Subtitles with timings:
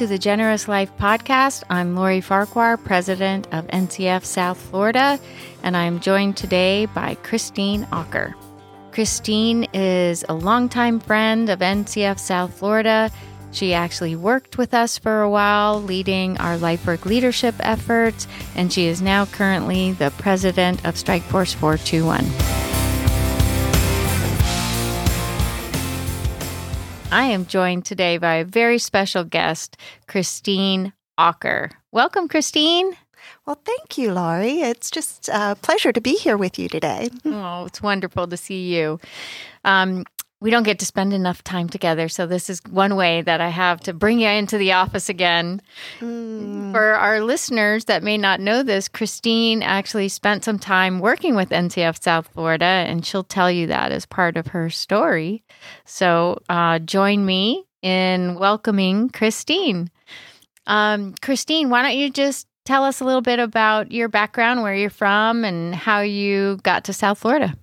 [0.00, 1.62] To the Generous Life Podcast.
[1.68, 5.20] I'm Laurie Farquhar, president of NCF South Florida,
[5.62, 8.32] and I'm joined today by Christine Auker.
[8.92, 13.10] Christine is a longtime friend of NCF South Florida.
[13.52, 18.86] She actually worked with us for a while, leading our LifeWork leadership efforts, and she
[18.86, 22.59] is now currently the president of Strike Force 421.
[27.12, 31.72] I am joined today by a very special guest, Christine Auker.
[31.90, 32.96] Welcome, Christine.
[33.44, 34.60] Well, thank you, Laurie.
[34.60, 37.10] It's just a pleasure to be here with you today.
[37.24, 39.00] oh, it's wonderful to see you.
[39.64, 40.04] Um,
[40.40, 42.08] we don't get to spend enough time together.
[42.08, 45.60] So, this is one way that I have to bring you into the office again.
[45.98, 46.72] Mm.
[46.72, 51.50] For our listeners that may not know this, Christine actually spent some time working with
[51.50, 55.42] NCF South Florida, and she'll tell you that as part of her story.
[55.84, 59.90] So, uh, join me in welcoming Christine.
[60.66, 64.74] Um, Christine, why don't you just tell us a little bit about your background, where
[64.74, 67.56] you're from, and how you got to South Florida?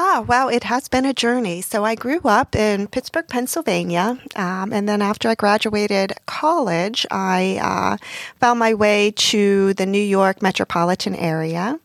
[0.00, 1.60] Ah, well, it has been a journey.
[1.60, 4.16] So I grew up in Pittsburgh, Pennsylvania.
[4.36, 7.96] Um, and then after I graduated college, I uh,
[8.38, 11.80] found my way to the New York metropolitan area.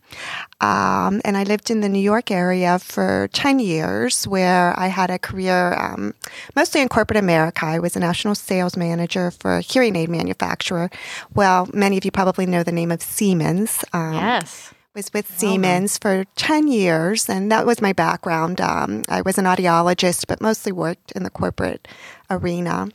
[0.62, 5.10] Um, and I lived in the New York area for 10 years, where I had
[5.10, 6.14] a career um,
[6.56, 7.66] mostly in corporate America.
[7.66, 10.92] I was a national sales manager for a hearing aid manufacturer.
[11.34, 13.84] Well, many of you probably know the name of Siemens.
[13.92, 18.62] Um, yes was with Siemens for 10 years, and that was my background.
[18.62, 21.88] Um, I was an audiologist, but mostly worked in the corporate
[22.30, 22.90] arena.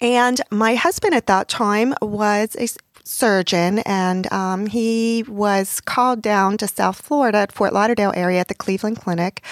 [0.00, 2.68] And my husband at that time was a
[3.04, 8.48] surgeon, and um, he was called down to South Florida at Fort Lauderdale area at
[8.48, 9.42] the Cleveland Clinic.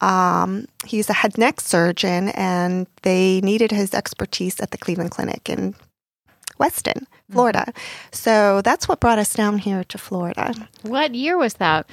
[0.00, 5.48] Um, he's a head neck surgeon, and they needed his expertise at the Cleveland Clinic
[5.48, 5.74] in
[6.58, 7.06] Weston.
[7.32, 7.64] Florida.
[7.66, 8.08] Mm-hmm.
[8.12, 10.54] So that's what brought us down here to Florida.
[10.82, 11.88] What year was that?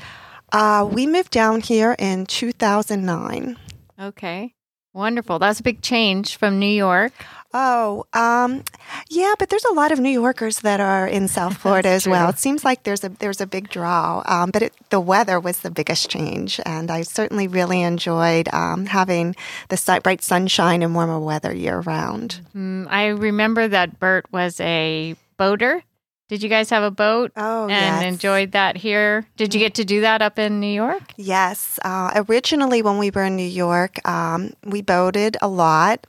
[0.52, 3.58] Uh, we moved down here in 2009.
[4.00, 4.54] Okay.
[4.94, 5.38] Wonderful.
[5.38, 7.14] That's a big change from New York.
[7.54, 8.64] Oh, um,
[9.10, 12.30] yeah, but there's a lot of New Yorkers that are in South Florida as well.
[12.30, 15.60] It seems like there's a there's a big draw, um, but it, the weather was
[15.60, 19.36] the biggest change, and I certainly really enjoyed um, having
[19.70, 22.42] the bright sunshine and warmer weather year round.
[22.56, 25.84] Mm, I remember that Bert was a boater
[26.28, 27.32] did you guys have a boat?
[27.38, 28.04] Oh, and yes.
[28.04, 29.26] enjoyed that here.
[29.38, 31.14] Did you get to do that up in New York?
[31.16, 31.80] Yes.
[31.86, 36.06] Uh, originally, when we were in New York, um, we boated a lot,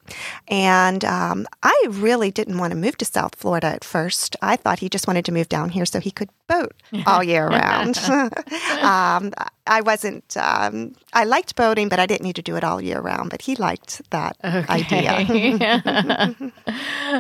[0.49, 4.35] and um, I really didn't want to move to South Florida at first.
[4.43, 6.75] I thought he just wanted to move down here so he could boat
[7.07, 7.97] all year round.
[8.81, 9.33] um,
[9.69, 10.37] I wasn't.
[10.37, 13.31] Um, I liked boating, but I didn't need to do it all year round.
[13.31, 15.07] But he liked that okay.
[15.07, 16.53] idea.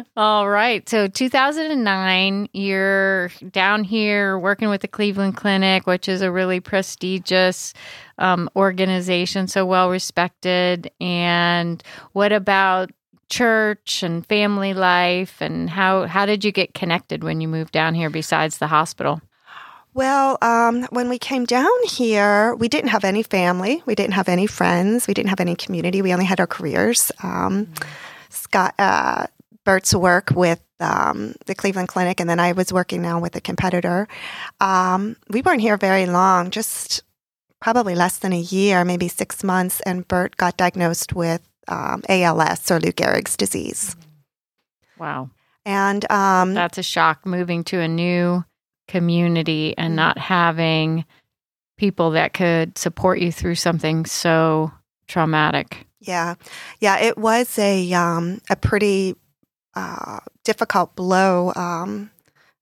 [0.16, 0.88] all right.
[0.88, 2.48] So 2009,
[2.88, 7.74] you're down here working with the Cleveland Clinic, which is a really prestigious
[8.18, 10.90] um, organization, so well respected.
[11.00, 11.82] And
[12.12, 12.90] what about
[13.28, 17.94] church and family life and how how did you get connected when you moved down
[17.94, 19.20] here besides the hospital
[19.94, 23.82] well, um, when we came down here, we didn't have any family.
[23.84, 25.08] We didn't have any friends.
[25.08, 26.02] We didn't have any community.
[26.02, 27.10] We only had our careers.
[27.20, 27.66] Um,
[28.28, 29.26] Scott, uh,
[29.64, 33.40] Bert's work with um, the Cleveland Clinic, and then I was working now with a
[33.40, 34.08] competitor.
[34.60, 37.02] Um, we weren't here very long, just
[37.60, 42.70] probably less than a year, maybe six months, and Bert got diagnosed with um, ALS
[42.70, 43.96] or Lou Gehrig's disease.
[44.98, 45.30] Wow.
[45.64, 48.44] And um, that's a shock moving to a new
[48.86, 49.96] community and mm-hmm.
[49.96, 51.04] not having
[51.76, 54.72] people that could support you through something so
[55.06, 55.86] traumatic.
[56.00, 56.34] Yeah,
[56.80, 59.14] yeah, it was a um, a pretty
[59.74, 61.52] uh, difficult blow.
[61.54, 62.10] Um,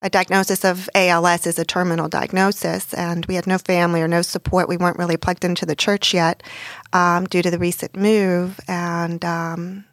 [0.03, 4.23] a diagnosis of ALS is a terminal diagnosis, and we had no family or no
[4.23, 4.69] support.
[4.69, 6.43] We weren't really plugged into the church yet
[6.93, 9.85] um, due to the recent move, and um,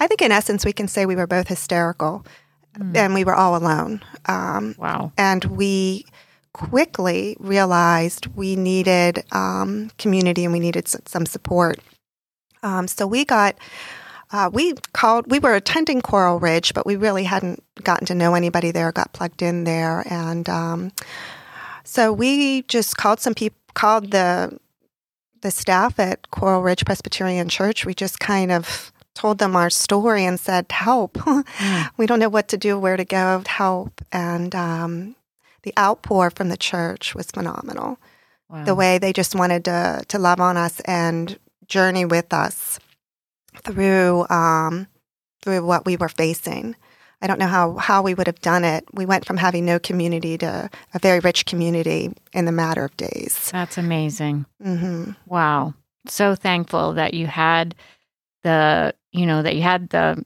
[0.00, 2.26] I think in essence we can say we were both hysterical
[2.76, 2.96] mm.
[2.96, 4.02] and we were all alone.
[4.26, 5.12] Um, wow.
[5.16, 6.06] And we
[6.52, 11.78] quickly realized we needed um, community and we needed some support.
[12.64, 13.56] Um, so we got,
[14.34, 18.34] uh, we called, we were attending Coral Ridge, but we really hadn't gotten to know
[18.34, 20.02] anybody there, got plugged in there.
[20.10, 20.90] And um,
[21.84, 24.58] so we just called some people, called the,
[25.42, 27.86] the staff at Coral Ridge Presbyterian Church.
[27.86, 31.14] We just kind of told them our story and said, "Help!
[31.24, 31.90] Mm.
[31.96, 33.40] we don't know what to do, where to go.
[33.46, 35.14] Help!" And um,
[35.62, 37.98] the outpour from the church was phenomenal.
[38.48, 38.64] Wow.
[38.64, 41.38] The way they just wanted to to love on us and
[41.68, 42.80] journey with us
[43.62, 44.86] through um,
[45.42, 46.74] through what we were facing.
[47.22, 48.84] I don't know how, how we would have done it.
[48.92, 52.96] We went from having no community to a very rich community in the matter of
[52.98, 53.50] days.
[53.50, 54.44] That's amazing.
[54.62, 55.12] Mm-hmm.
[55.26, 55.72] Wow.
[56.06, 57.74] So thankful that you had
[58.42, 60.22] the, you know, that you had the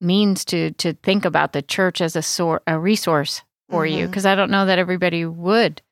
[0.00, 3.98] means to to think about the church as a sort a resource for mm-hmm.
[3.98, 5.82] you because I don't know that everybody would.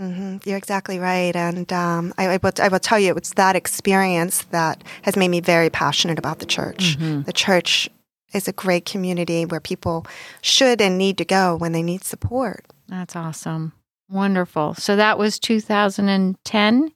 [0.00, 0.48] Mm-hmm.
[0.48, 4.44] You're exactly right, and um, I, I, will, I, will, tell you, it's that experience
[4.44, 6.96] that has made me very passionate about the church.
[6.96, 7.22] Mm-hmm.
[7.22, 7.90] The church
[8.32, 10.06] is a great community where people
[10.40, 12.64] should and need to go when they need support.
[12.88, 13.72] That's awesome.
[14.08, 14.74] Wonderful.
[14.74, 16.92] So that was 2010?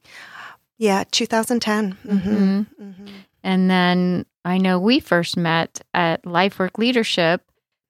[0.77, 1.93] Yeah, 2010.
[1.93, 2.29] Mm-hmm.
[2.29, 2.83] Mm-hmm.
[2.83, 3.07] mm-hmm.
[3.43, 7.43] And then I know we first met at LifeWork Leadership.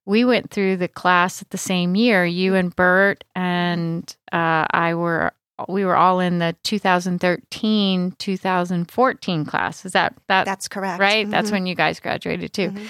[0.06, 2.25] We went through the class at the same year.
[2.25, 5.34] You and Bert and uh, I were
[5.69, 11.31] we were all in the 2013 2014 class is that that that's correct right mm-hmm.
[11.31, 12.86] that's when you guys graduated too mm-hmm.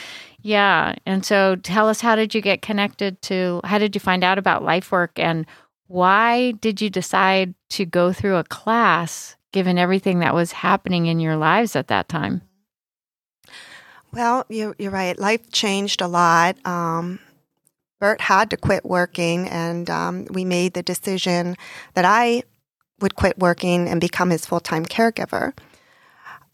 [0.46, 0.94] Yeah.
[1.08, 4.38] And so tell us how did you get connected to how did you find out
[4.38, 5.48] about life work and
[5.88, 11.20] why did you decide to go through a class given everything that was happening in
[11.20, 12.44] your lives at that time?
[14.16, 15.20] Well, you're, you're right.
[15.20, 16.56] Life changed a lot.
[16.66, 17.20] Um,
[18.00, 21.58] Bert had to quit working, and um, we made the decision
[21.96, 22.44] that I
[23.02, 25.52] would quit working and become his full time caregiver.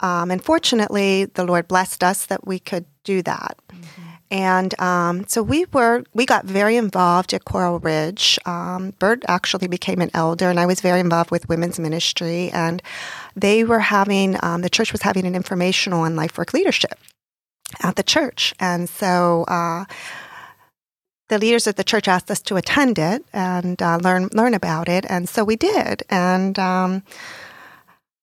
[0.00, 3.56] Um, and fortunately, the Lord blessed us that we could do that.
[3.68, 4.02] Mm-hmm.
[4.32, 8.40] And um, so we were, we got very involved at Coral Ridge.
[8.44, 12.50] Um, Bert actually became an elder, and I was very involved with women's ministry.
[12.50, 12.82] And
[13.36, 16.98] they were having, um, the church was having an informational on life work leadership
[17.82, 18.54] at the church.
[18.60, 19.84] And so, uh,
[21.28, 24.88] the leaders of the church asked us to attend it and uh, learn learn about
[24.88, 26.02] it, and so we did.
[26.10, 27.02] And um,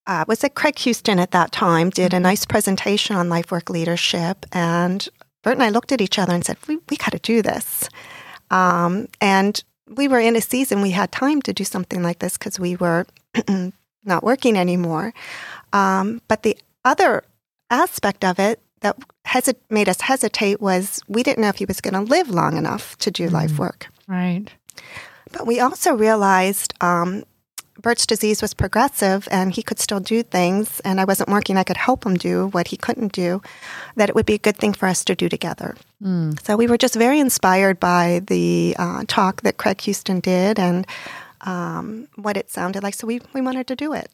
[0.10, 2.24] uh, was it Craig Houston at that time, did a mm-hmm.
[2.24, 4.44] nice presentation on life work leadership.
[4.52, 5.08] And
[5.44, 7.88] Bert and I looked at each other and said, we, we got to do this.
[8.50, 12.40] Um, and we were in a season we had time to do something like this
[12.40, 13.06] because we were
[14.04, 15.14] not working anymore.
[15.74, 17.24] Um, but the other
[17.70, 21.82] aspect of it that hesit- made us hesitate was we didn't know if he was
[21.82, 23.88] going to live long enough to do mm life work.
[24.08, 24.48] Right.
[25.32, 27.24] But we also realized um,
[27.82, 31.64] Bert's disease was progressive and he could still do things, and I wasn't working, I
[31.64, 33.42] could help him do what he couldn't do,
[33.96, 35.76] that it would be a good thing for us to do together.
[36.04, 36.44] Mm.
[36.44, 40.86] So we were just very inspired by the uh, talk that Craig Houston did and
[41.42, 42.96] um, what it sounded like.
[42.96, 44.10] So we, we wanted to do it.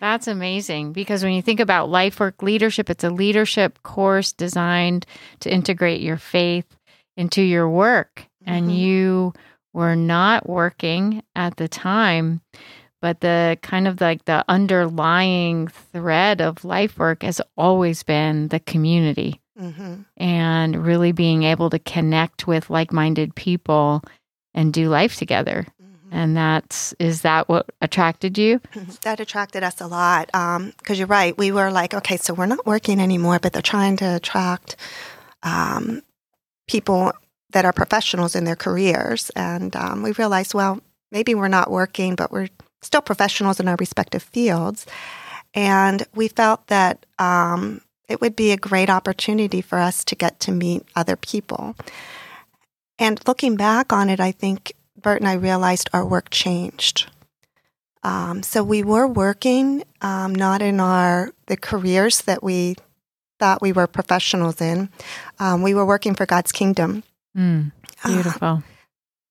[0.00, 5.06] That's amazing because when you think about life work leadership, it's a leadership course designed
[5.40, 6.66] to integrate your faith
[7.16, 8.26] into your work.
[8.44, 8.52] Mm-hmm.
[8.52, 9.34] And you
[9.72, 12.40] were not working at the time
[13.00, 18.60] but the kind of like the underlying thread of life work has always been the
[18.60, 20.02] community mm-hmm.
[20.16, 24.02] and really being able to connect with like-minded people
[24.54, 25.66] and do life together.
[26.10, 28.60] And that's is that what attracted you
[29.02, 32.46] that attracted us a lot because um, you're right we were like okay so we're
[32.46, 34.76] not working anymore but they're trying to attract
[35.42, 36.02] um,
[36.68, 37.12] people
[37.50, 42.14] that are professionals in their careers and um, we realized well maybe we're not working
[42.14, 42.48] but we're
[42.82, 44.86] still professionals in our respective fields.
[45.54, 50.40] And we felt that um, it would be a great opportunity for us to get
[50.40, 51.74] to meet other people.
[52.98, 57.10] And looking back on it, I think Bert and I realized our work changed.
[58.02, 62.76] Um, so we were working um, not in our the careers that we
[63.38, 64.88] thought we were professionals in.
[65.38, 67.02] Um, we were working for God's kingdom.
[67.36, 67.72] Mm,
[68.04, 68.48] beautiful.
[68.48, 68.60] Uh,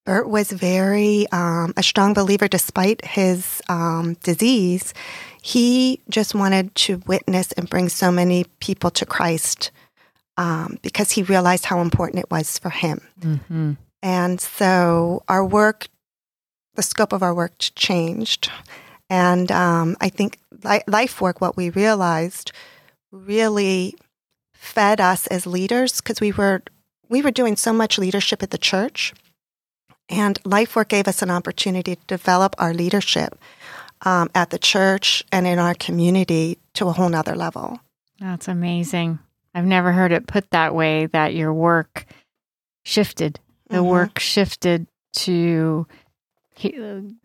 [0.06, 4.94] Bert was very um, a strong believer despite his um, disease.
[5.42, 9.72] He just wanted to witness and bring so many people to Christ
[10.38, 13.02] um, because he realized how important it was for him.
[13.22, 13.74] Mm-hmm.
[14.02, 15.88] And so our work,
[16.76, 18.52] the scope of our work changed.
[19.10, 20.40] And um, I think
[20.88, 22.52] life work, what we realized,
[23.12, 23.96] really
[24.54, 26.62] fed us as leaders because we were
[27.08, 29.14] we were doing so much leadership at the church
[30.10, 33.38] and life work gave us an opportunity to develop our leadership
[34.02, 37.80] um, at the church and in our community to a whole nother level.
[38.20, 39.20] That's amazing.
[39.54, 42.06] I've never heard it put that way that your work
[42.84, 43.40] shifted.
[43.70, 43.88] The mm-hmm.
[43.88, 45.88] work shifted to
[46.56, 46.78] he,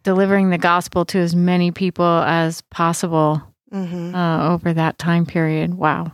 [0.03, 4.15] delivering the gospel to as many people as possible mm-hmm.
[4.15, 5.75] uh, over that time period.
[5.75, 6.13] Wow.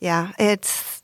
[0.00, 1.02] Yeah, it's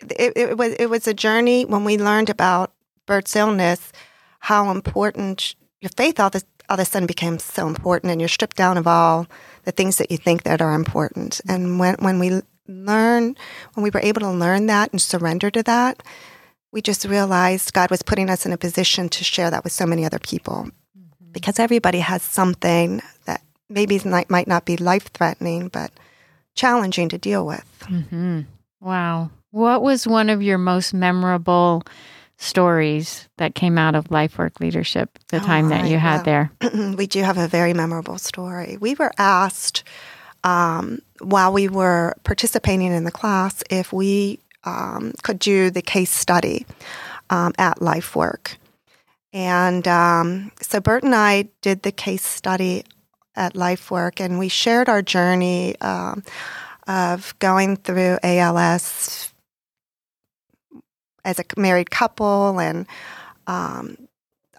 [0.00, 2.72] it, it was it was a journey when we learned about
[3.06, 3.92] Bert's illness,
[4.40, 8.28] how important your faith all, this, all of a sudden became so important, and you're
[8.28, 9.26] stripped down of all
[9.64, 11.40] the things that you think that are important.
[11.48, 13.36] And when when we learn,
[13.74, 16.02] when we were able to learn that and surrender to that,
[16.72, 19.86] we just realized God was putting us in a position to share that with so
[19.86, 20.68] many other people.
[20.98, 21.32] Mm-hmm.
[21.32, 25.90] Because everybody has something that maybe might not be life threatening, but
[26.54, 27.84] challenging to deal with.
[27.84, 28.42] Mm-hmm.
[28.80, 29.30] Wow.
[29.50, 31.82] What was one of your most memorable
[32.38, 36.50] stories that came out of LifeWork leadership the time that you had there?
[36.96, 38.76] we do have a very memorable story.
[38.78, 39.84] We were asked
[40.44, 46.10] um, while we were participating in the class if we um, could do the case
[46.10, 46.66] study
[47.30, 48.56] um, at LifeWork.
[49.32, 52.84] And um, so Bert and I did the case study
[53.34, 56.22] at LifeWork, and we shared our journey um,
[56.86, 59.32] of going through ALS
[61.24, 62.86] as a married couple and
[63.46, 63.96] um,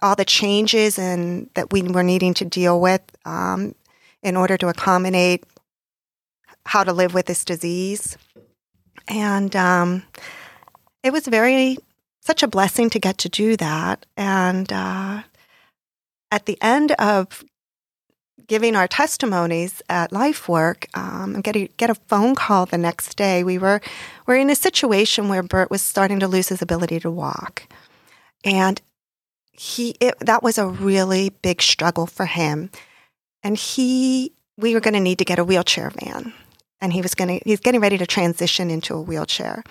[0.02, 3.74] all the changes and that we were needing to deal with um,
[4.22, 5.44] in order to accommodate
[6.66, 8.16] how to live with this disease.
[9.08, 10.02] And um,
[11.02, 11.78] it was very,
[12.20, 14.04] such a blessing to get to do that.
[14.16, 15.22] And uh,
[16.30, 17.44] at the end of
[18.46, 23.16] giving our testimonies at LifeWork um, and get a, get a phone call the next
[23.16, 23.80] day, we were,
[24.26, 27.66] were in a situation where Bert was starting to lose his ability to walk.
[28.44, 28.80] And
[29.52, 32.70] he it, that was a really big struggle for him.
[33.42, 36.32] And he we were going to need to get a wheelchair van
[36.80, 39.64] and he was going to he's getting ready to transition into a wheelchair.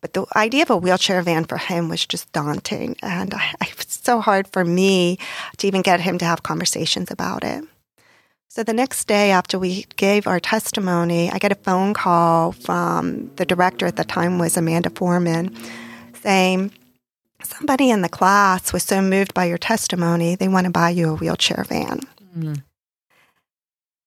[0.00, 2.96] But the idea of a wheelchair van for him was just daunting.
[3.02, 5.18] And I, it was so hard for me
[5.58, 7.64] to even get him to have conversations about it.
[8.48, 13.30] So the next day after we gave our testimony i get a phone call from
[13.36, 15.54] the director at the time was amanda foreman
[16.20, 16.72] saying
[17.44, 21.10] somebody in the class was so moved by your testimony they want to buy you
[21.10, 22.00] a wheelchair van.
[22.36, 22.62] Mm.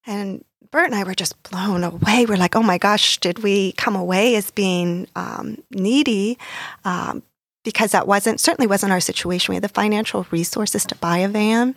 [0.05, 2.25] and Bert and I were just blown away.
[2.25, 6.39] We're like, oh my gosh, did we come away as being um, needy?
[6.83, 7.21] Um,
[7.63, 9.51] because that wasn't certainly wasn't our situation.
[9.51, 11.75] We had the financial resources to buy a van,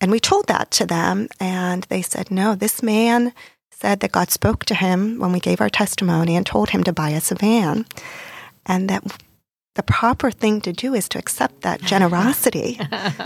[0.00, 2.54] and we told that to them, and they said, no.
[2.54, 3.34] This man
[3.70, 6.92] said that God spoke to him when we gave our testimony and told him to
[6.92, 7.84] buy us a van,
[8.64, 9.04] and that
[9.74, 12.78] the proper thing to do is to accept that generosity.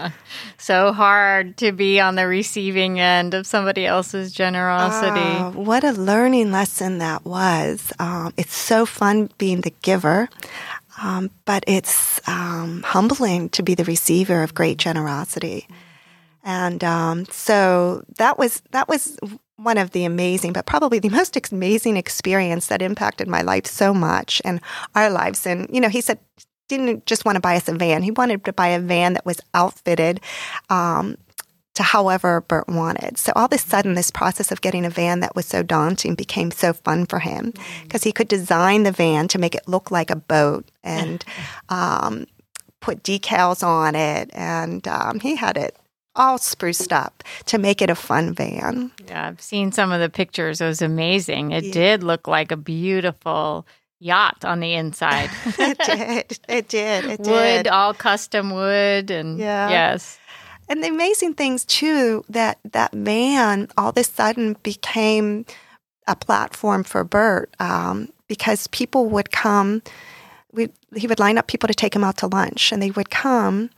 [0.58, 5.20] so hard to be on the receiving end of somebody else's generosity.
[5.20, 7.92] Uh, what a learning lesson that was.
[7.98, 10.28] Um, it's so fun being the giver,
[11.02, 15.66] um, but it's um, humbling to be the receiver of great generosity.
[16.44, 19.18] And um, so that was that was
[19.56, 23.94] one of the amazing, but probably the most amazing experience that impacted my life so
[23.94, 24.60] much and
[24.94, 25.46] our lives.
[25.46, 26.18] And, you know, he said,
[26.68, 28.02] didn't just want to buy us a van.
[28.02, 30.20] He wanted to buy a van that was outfitted
[30.68, 31.16] um,
[31.74, 33.18] to however Bert wanted.
[33.18, 36.14] So all of a sudden, this process of getting a van that was so daunting
[36.14, 38.08] became so fun for him because mm-hmm.
[38.08, 41.24] he could design the van to make it look like a boat and
[41.68, 42.26] um,
[42.80, 44.30] put decals on it.
[44.32, 45.76] And um, he had it
[46.16, 48.90] all spruced up to make it a fun van.
[49.06, 50.60] Yeah, I've seen some of the pictures.
[50.60, 51.52] It was amazing.
[51.52, 51.72] It yeah.
[51.72, 53.66] did look like a beautiful
[53.98, 55.30] yacht on the inside.
[55.58, 56.38] it did.
[56.48, 57.04] It did.
[57.04, 57.68] It wood, did.
[57.68, 59.68] all custom wood, and yeah.
[59.68, 60.18] yes.
[60.68, 65.46] And the amazing things too that that van all of a sudden became
[66.06, 69.82] a platform for Bert um, because people would come.
[70.52, 73.10] We, he would line up people to take him out to lunch, and they would
[73.10, 73.70] come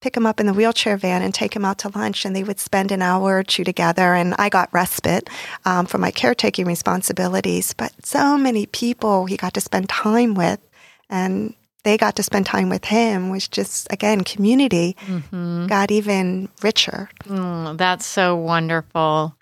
[0.00, 2.42] pick him up in the wheelchair van and take him out to lunch, and they
[2.42, 4.14] would spend an hour or two together.
[4.14, 5.28] And I got respite
[5.64, 10.60] um, from my caretaking responsibilities, but so many people he got to spend time with,
[11.08, 11.54] and
[11.84, 15.66] they got to spend time with him was just again community mm-hmm.
[15.66, 17.08] got even richer.
[17.24, 19.34] Mm, that's so wonderful.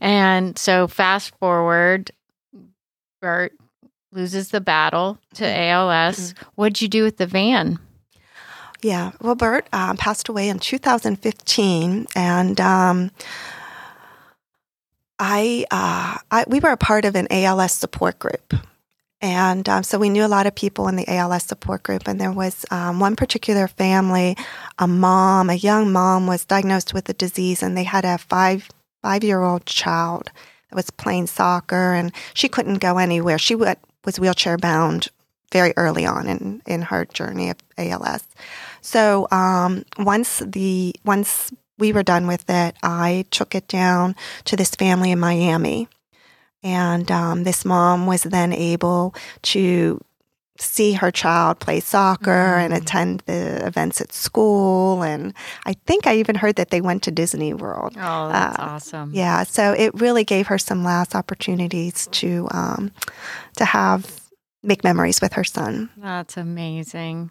[0.00, 2.10] And so fast forward,
[3.20, 3.52] Bert
[4.12, 5.72] loses the battle to mm-hmm.
[5.72, 6.32] ALS.
[6.32, 6.44] Mm-hmm.
[6.54, 7.78] What'd you do with the van?
[8.82, 13.12] Yeah, well, Bert um, passed away in 2015, and um,
[15.20, 18.54] I, uh, I, we were a part of an ALS support group,
[19.20, 22.08] and um, so we knew a lot of people in the ALS support group.
[22.08, 24.36] And there was um, one particular family,
[24.80, 28.68] a mom, a young mom, was diagnosed with the disease, and they had a five
[29.00, 30.32] five year old child
[30.70, 33.38] that was playing soccer, and she couldn't go anywhere.
[33.38, 35.08] She was wheelchair bound
[35.52, 38.26] very early on in, in her journey of ALS.
[38.80, 44.56] So um, once the once we were done with it, I took it down to
[44.56, 45.88] this family in Miami,
[46.62, 50.00] and um, this mom was then able to
[50.58, 55.02] see her child play soccer and attend the events at school.
[55.02, 55.34] And
[55.66, 57.94] I think I even heard that they went to Disney World.
[57.96, 59.10] Oh, that's awesome.
[59.12, 62.92] Yeah, so it really gave her some last opportunities to um,
[63.56, 64.21] to have
[64.62, 65.90] make memories with her son.
[65.96, 67.30] That's amazing.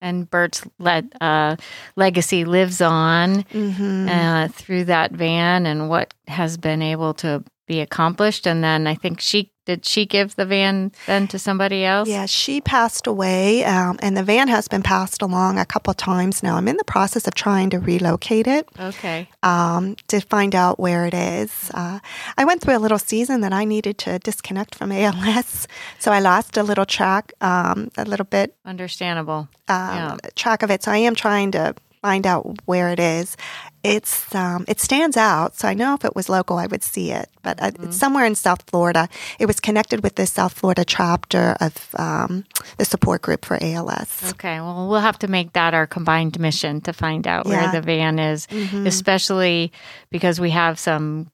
[0.00, 1.56] And Bert's le- uh,
[1.96, 4.08] legacy lives on Mm-hmm.
[4.08, 8.46] uh, through that van and what has been able to be accomplished.
[8.46, 12.08] And then I think she did she give the van then to somebody else?
[12.08, 16.42] Yeah, she passed away, um, and the van has been passed along a couple times
[16.42, 16.56] now.
[16.56, 19.28] I'm in the process of trying to relocate it Okay.
[19.42, 21.70] um, to find out where it is.
[21.74, 21.98] Uh,
[22.38, 25.68] I went through a little season that I needed to disconnect from ALS,
[25.98, 29.48] so I lost a little track, um, a little bit Understandable.
[29.68, 30.82] um, track of it.
[30.84, 31.74] So I am trying to
[32.06, 33.36] find out where it is.
[33.82, 37.10] It's um, it stands out, so I know if it was local, I would see
[37.12, 37.28] it.
[37.42, 39.08] But uh, it's somewhere in South Florida.
[39.38, 42.44] It was connected with the South Florida chapter of um,
[42.78, 44.32] the support group for ALS.
[44.32, 44.60] Okay.
[44.60, 48.18] Well, we'll have to make that our combined mission to find out where the van
[48.18, 48.86] is, Mhm.
[48.86, 49.70] especially
[50.10, 51.30] because we have some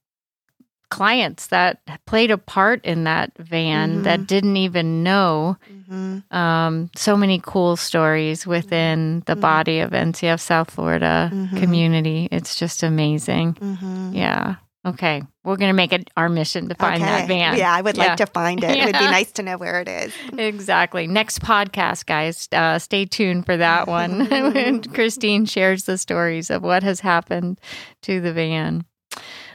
[0.93, 5.57] clients that played a part in that van that didn't even know
[5.91, 6.23] Mhm.
[6.33, 11.59] um, so many cool stories within the body of NCF South Florida Mhm.
[11.59, 12.29] community.
[12.31, 13.55] It's just amazing.
[13.55, 14.15] Mhm.
[14.15, 14.57] Yeah.
[14.85, 15.23] Okay.
[15.45, 17.57] We're going to make it our mission to find that van.
[17.57, 18.09] Yeah, I would Yeah.
[18.09, 18.71] like to find it.
[18.77, 20.13] It would be nice to know where it is.
[20.37, 21.07] Exactly.
[21.07, 22.49] Next podcast, guys.
[22.53, 24.27] Uh, stay tuned for that one.
[24.29, 27.61] when Christine shares the stories of what has happened
[28.03, 28.85] to the van.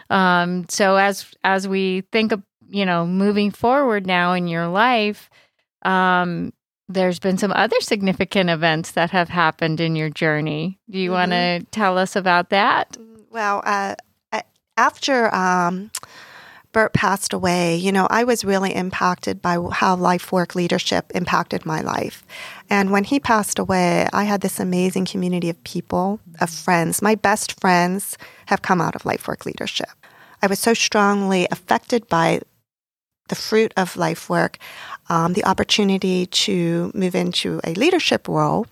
[0.10, 5.30] Um, so as as we think of you know moving forward now in your life,
[5.84, 6.54] um,
[6.90, 10.80] there's been some other significant events that have happened in your journey.
[10.90, 12.98] Do you want to tell us about that?
[13.30, 13.96] Well, uh,
[14.78, 15.92] after um,
[16.72, 21.66] Bert passed away, you know, I was really impacted by how life work leadership impacted
[21.66, 22.24] my life.
[22.70, 27.02] And when he passed away, I had this amazing community of people, of friends.
[27.02, 29.90] My best friends have come out of life work leadership.
[30.42, 32.42] I was so strongly affected by
[33.30, 34.58] the fruit of life work,
[35.10, 38.66] um, the opportunity to move into a leadership role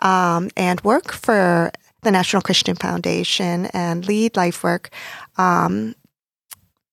[0.00, 4.90] um, and work for the National Christian Foundation and lead life work
[5.38, 5.94] um,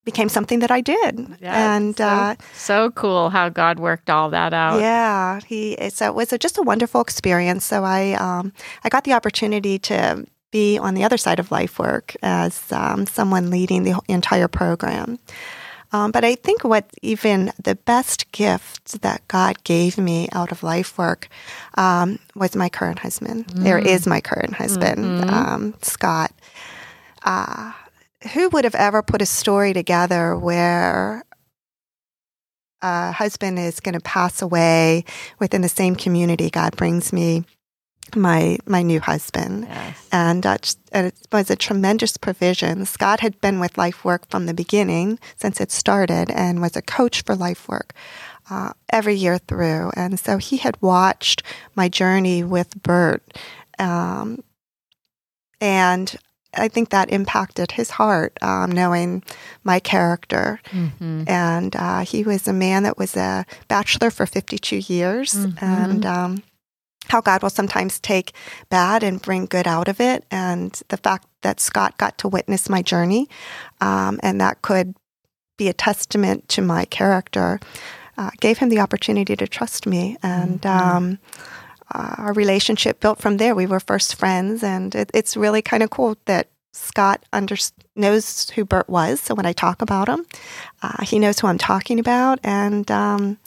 [0.06, 1.38] became something that I did.
[1.42, 4.80] and so, uh, so cool how God worked all that out.
[4.80, 7.66] yeah, he so it was a, just a wonderful experience.
[7.66, 11.80] So I um, I got the opportunity to be on the other side of life
[11.80, 15.20] work as um, someone leading the entire program.
[15.92, 20.62] Um, but I think what even the best gift that God gave me out of
[20.62, 21.30] life work
[21.76, 23.46] um, was my current husband.
[23.48, 26.32] There is my current husband, um, Scott.
[27.24, 27.74] Uh,
[28.34, 31.24] who would have ever put a story together where
[32.82, 35.06] a husband is going to pass away
[35.40, 36.50] within the same community?
[36.50, 37.46] God brings me
[38.16, 40.08] my my new husband Yes.
[40.12, 40.58] and, uh,
[40.92, 42.86] and it was a tremendous provision.
[42.86, 46.82] Scott had been with Life Work from the beginning, since it started, and was a
[46.82, 47.94] coach for Life Work
[48.50, 49.92] uh, every year through.
[49.96, 51.44] And so he had watched
[51.76, 53.22] my journey with Bert,
[53.78, 54.44] um,
[55.62, 56.16] and
[56.56, 59.24] I think that impacted his heart, um, knowing
[59.64, 60.60] my character.
[60.72, 65.34] hmm And uh, he was a man that was a bachelor for 52 years.
[65.36, 65.62] Mhm.
[65.62, 66.44] And um,
[67.10, 68.34] how God will sometimes take
[68.70, 70.24] bad and bring good out of it.
[70.32, 73.28] And the fact that Scott got to witness my journey
[73.82, 74.96] um, and that could
[75.58, 77.60] be a testament to my character
[78.18, 80.18] uh, gave him the opportunity to trust me.
[80.22, 80.70] And Mhm.
[80.70, 81.20] um,
[81.94, 83.56] uh, our relationship built from there.
[83.56, 87.56] We were first friends, and it, it's really kind of cool that Scott under,
[87.96, 89.20] knows who Bert was.
[89.22, 90.26] So when I talk about him,
[90.84, 93.38] uh, he knows who I'm talking about, and um,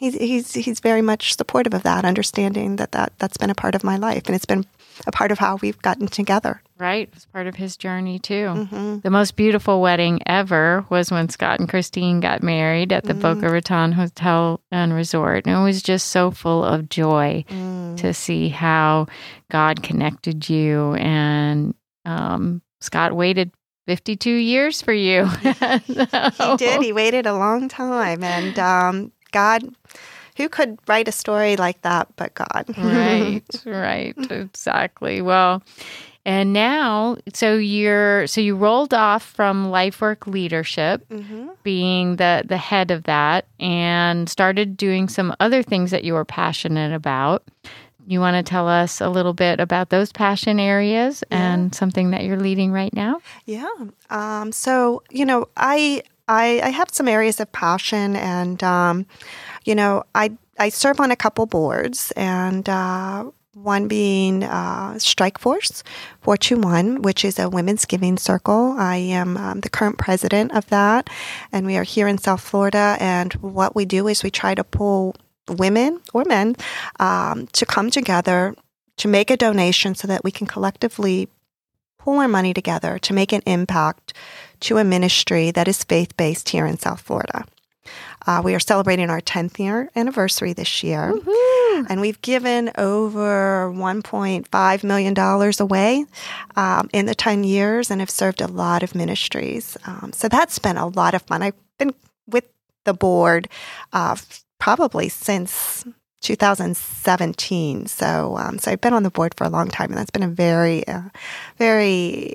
[0.00, 3.74] he's he's he's very much supportive of that, understanding that, that that's been a part
[3.76, 4.64] of my life, and it's been
[5.06, 6.60] a part of how we've gotten together.
[6.78, 7.08] Right.
[7.14, 8.48] it's part of his journey too.
[8.68, 13.12] hmm The most beautiful wedding ever was when Scott and Christine got married at the
[13.14, 15.46] Boca Raton Hotel and Resort.
[15.46, 17.96] And it was just so full of joy Mm.
[17.98, 19.06] to see how
[19.50, 20.94] God connected you.
[20.94, 21.74] And
[22.06, 23.52] um, Scott waited
[23.86, 25.28] 52 years for you.
[25.42, 26.82] He did.
[26.82, 29.74] He waited a long time, and um, God,
[30.36, 32.64] who could write a story like that but God?
[32.76, 35.20] right right exactly.
[35.22, 35.62] Well
[36.24, 42.56] and now so you're so you rolled off from lifework leadership hmm being the the
[42.56, 47.44] head of that and started doing some other things that you were passionate about.
[48.06, 52.24] You want to tell us a little bit about those passion areas and something that
[52.24, 53.20] you're leading right now?
[53.44, 53.68] Yeah.
[54.08, 59.06] Um, so you know, I, I I have some areas of passion, and um,
[59.64, 65.38] you know, I I serve on a couple boards, and uh, one being uh, Strike
[65.38, 65.82] Force
[66.22, 68.76] 421, which is a women's giving circle.
[68.78, 71.10] I am um, the current president of that,
[71.50, 72.96] and we are here in South Florida.
[73.00, 75.16] And what we do is we try to pull
[75.48, 76.54] women or men
[77.00, 78.54] um, to come together
[78.98, 81.28] to make a donation so that we can collectively
[81.98, 84.14] pull our money together to make an impact
[84.60, 87.44] to a ministry that is faith based here in South Florida.
[88.26, 91.12] Uh, we are celebrating our 10th year anniversary this year.
[91.12, 91.86] Woohoo!
[91.88, 95.18] And we've given over $1.5 million
[95.58, 96.04] away
[96.56, 99.76] um, in the 10 years and have served a lot of ministries.
[99.86, 101.42] Um, so that's been a lot of fun.
[101.42, 101.94] I've been
[102.26, 102.44] with
[102.84, 103.48] the board
[103.92, 104.16] uh,
[104.58, 105.84] probably since
[106.20, 107.86] 2017.
[107.86, 110.22] So, um, so I've been on the board for a long time, and that's been
[110.22, 111.08] a very, uh,
[111.56, 112.34] very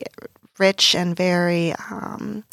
[0.57, 2.43] rich and very um,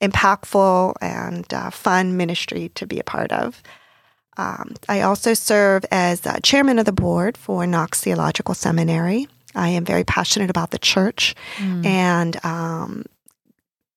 [0.00, 3.62] impactful and uh, fun ministry to be a part of.
[4.36, 9.28] Um, I also serve as uh, chairman of the board for Knox Theological Seminary.
[9.54, 11.86] I am very passionate about the church Mm.
[11.86, 13.04] and um,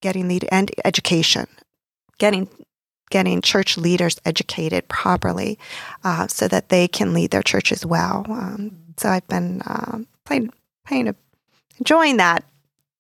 [0.02, 1.48] getting lead and education,
[2.20, 2.48] getting
[3.10, 5.58] getting church leaders educated properly
[6.04, 8.26] uh, so that they can lead their churches well.
[8.30, 10.52] Um, so I've been uh, playing,
[10.86, 11.16] playing a,
[11.80, 12.44] enjoying that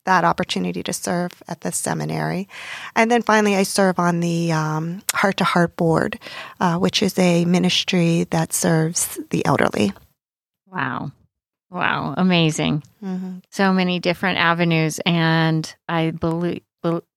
[0.07, 2.47] that opportunity to serve at the seminary,
[2.95, 4.49] and then finally I serve on the
[5.13, 6.19] Heart to Heart board,
[6.59, 9.93] uh, which is a ministry that serves the elderly.
[10.65, 11.11] Wow.
[11.69, 12.13] Wow.
[12.17, 12.83] Amazing.
[13.03, 13.39] Mm-hmm.
[13.51, 14.99] So many different avenues.
[15.05, 16.61] And I believe,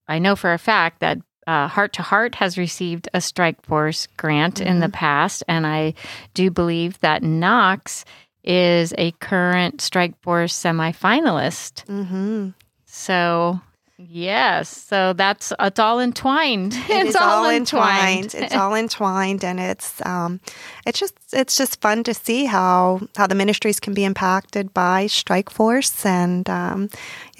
[0.07, 4.07] I know for a fact that uh, Heart to Heart has received a Strike Force
[4.17, 5.43] grant in the past.
[5.47, 5.93] And I
[6.33, 8.03] do believe that Knox
[8.43, 11.85] is a current Strike Force semifinalist.
[11.85, 12.49] Mm-hmm.
[12.93, 13.61] So,
[13.97, 14.67] yes.
[14.67, 16.73] So that's, it's all entwined.
[16.89, 18.35] It it's is all entwined.
[18.35, 20.41] it's all entwined, and it's um,
[20.85, 25.07] it's just it's just fun to see how how the ministries can be impacted by
[25.07, 26.89] Strike Force, and um,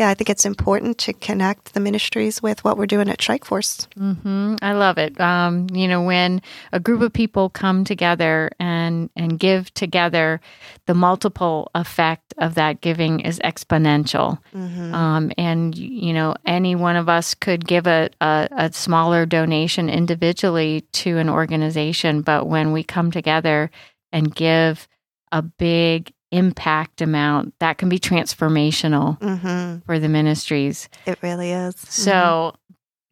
[0.01, 3.45] yeah, I think it's important to connect the ministries with what we're doing at Strike
[3.45, 3.87] Force.
[3.95, 5.21] hmm I love it.
[5.21, 10.41] Um, you know, when a group of people come together and and give together,
[10.87, 14.39] the multiple effect of that giving is exponential.
[14.55, 14.91] Mm-hmm.
[14.95, 19.87] Um, and you know, any one of us could give a, a a smaller donation
[19.87, 23.69] individually to an organization, but when we come together
[24.11, 24.87] and give
[25.31, 29.85] a big impact amount, that can be transformational Mm-hmm.
[29.85, 30.89] for the ministries.
[31.05, 31.75] It really is.
[31.77, 32.55] So,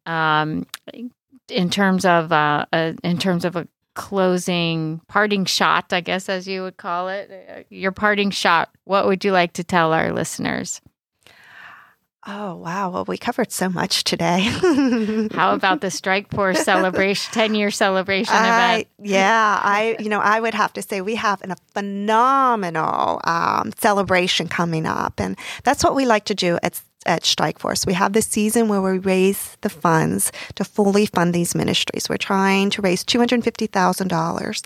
[0.06, 0.66] um,
[1.48, 6.46] in terms of uh, uh, in terms of a closing parting shot, I guess as
[6.48, 8.70] you would call it, uh, your parting shot.
[8.84, 10.80] What would you like to tell our listeners?
[12.26, 14.40] Oh wow, well we covered so much today.
[15.32, 18.88] How about the Strike Force celebration, ten year celebration I, event?
[19.02, 23.72] yeah, I you know I would have to say we have an, a phenomenal um,
[23.78, 27.86] celebration coming up, and that's what we like to do at at Strike Force.
[27.86, 32.08] We have this season where we raise the funds to fully fund these ministries.
[32.08, 34.62] We're trying to raise two hundred fifty thousand dollars,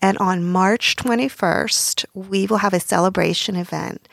[0.00, 4.08] and on March twenty first, we will have a celebration event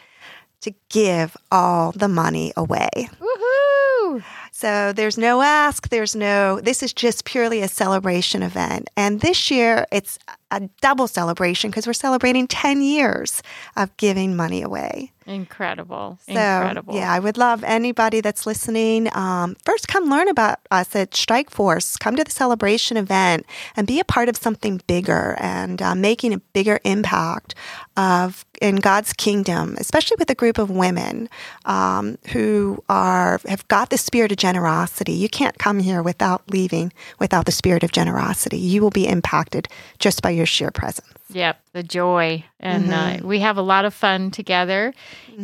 [0.61, 2.89] to give all the money away.
[3.19, 4.23] Woohoo!
[4.51, 8.89] So there's no ask, there's no, this is just purely a celebration event.
[8.95, 10.19] And this year it's
[10.51, 13.41] a double celebration because we're celebrating 10 years
[13.75, 15.11] of giving money away.
[15.27, 16.17] Incredible!
[16.25, 16.95] So, Incredible!
[16.95, 19.07] yeah, I would love anybody that's listening.
[19.15, 21.95] Um, first, come learn about us at Strike Force.
[21.95, 26.33] Come to the celebration event and be a part of something bigger and uh, making
[26.33, 27.53] a bigger impact
[27.95, 31.29] of in God's kingdom, especially with a group of women
[31.65, 35.13] um, who are have got the spirit of generosity.
[35.13, 38.57] You can't come here without leaving without the spirit of generosity.
[38.57, 39.67] You will be impacted
[39.99, 41.07] just by your sheer presence.
[41.29, 43.25] Yep, the joy, and Mm-hmm.
[43.25, 44.93] uh, we have a lot of fun together.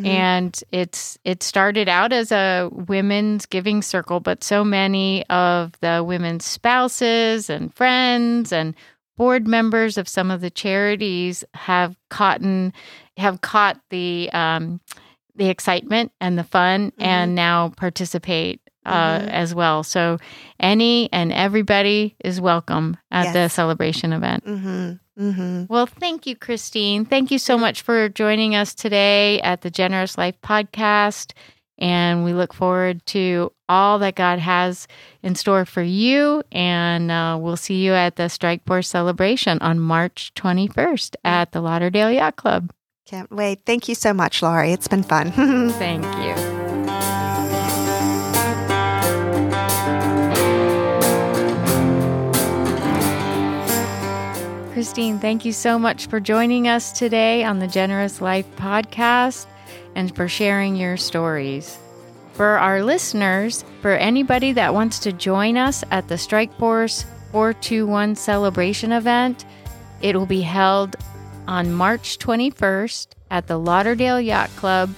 [0.04, 6.04] And it's it started out as a women's giving circle, but so many of the
[6.06, 8.76] women's spouses and friends and
[9.16, 12.74] board members of some of the charities have caught in,
[13.18, 14.80] have caught the um,
[15.36, 18.62] the excitement and the fun, and now participate.
[18.88, 19.28] Uh, Mhm.
[19.30, 19.84] As well.
[19.84, 20.18] So,
[20.60, 24.46] any and everybody is welcome at the celebration event.
[24.46, 24.94] Mm-hmm.
[25.22, 25.64] Mm-hmm.
[25.68, 27.04] Well, thank you, Christine.
[27.06, 31.34] Thank you so much for joining us today at the Generous Life podcast.
[31.80, 34.88] And we look forward to all that God has
[35.22, 36.42] in store for you.
[36.52, 41.62] And uh, we'll see you at the Strike Force celebration on March 21st at the
[41.62, 42.72] Lauderdale Yacht Club.
[43.06, 43.60] Can't wait.
[43.66, 44.72] Thank you so much, Laurie.
[44.74, 45.32] It's been fun.
[45.74, 46.67] Thank you.
[54.88, 59.46] Christine, thank you so much for joining us today on the Generous Life podcast
[59.96, 61.78] and for sharing your stories.
[62.32, 68.16] For our listeners, for anybody that wants to join us at the Strike Force 421
[68.16, 69.44] celebration event,
[70.00, 70.96] it will be held
[71.50, 74.90] on March 21st at the Lauderdale Yacht Club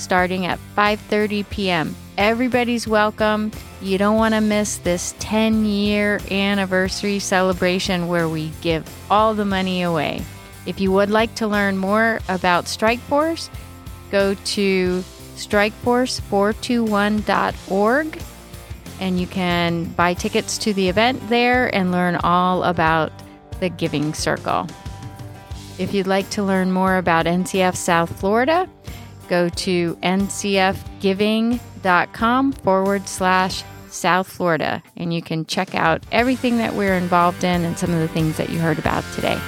[0.00, 1.94] starting at 5:30 p.m.
[2.18, 3.52] Everybody's welcome.
[3.80, 9.44] You don't want to miss this 10 year anniversary celebration where we give all the
[9.44, 10.22] money away.
[10.66, 13.48] If you would like to learn more about Strikeforce,
[14.10, 15.04] go to
[15.36, 18.22] strikeforce421.org
[19.00, 23.10] and you can buy tickets to the event there and learn all about
[23.60, 24.66] the Giving Circle.
[25.78, 28.68] If you'd like to learn more about NCF South Florida,
[29.30, 36.96] go to ncfgiving.com forward slash South Florida, and you can check out everything that we're
[36.96, 39.40] involved in and some of the things that you heard about today.